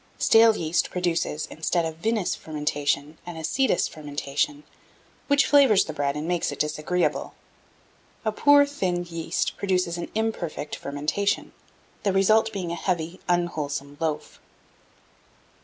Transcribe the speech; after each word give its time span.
Stale 0.17 0.57
yeast 0.57 0.89
produces, 0.89 1.45
instead 1.51 1.85
of 1.85 1.97
vinous 1.97 2.33
fermentation, 2.33 3.19
an 3.23 3.37
acetous 3.37 3.87
fermentation, 3.87 4.63
which 5.27 5.45
flavours 5.45 5.85
the 5.85 5.93
bread 5.93 6.15
and 6.15 6.27
makes 6.27 6.51
it 6.51 6.57
disagreeable. 6.57 7.35
A 8.25 8.31
poor 8.31 8.65
thin 8.65 9.03
yeast 9.05 9.57
produces 9.57 9.99
an 9.99 10.09
imperfect 10.15 10.75
fermentation, 10.75 11.51
the 12.01 12.13
result 12.13 12.51
being 12.51 12.71
a 12.71 12.75
heavy 12.75 13.19
unwholesome 13.29 13.97
loaf. 13.99 14.39